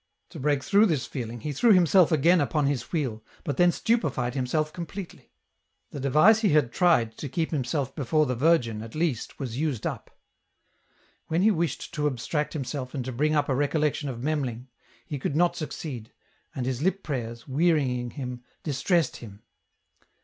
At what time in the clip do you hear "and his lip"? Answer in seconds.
16.55-17.03